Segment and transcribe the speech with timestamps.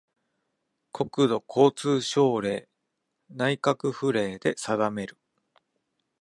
[0.91, 2.67] 国土交通省令・
[3.29, 5.19] 内閣府令で定める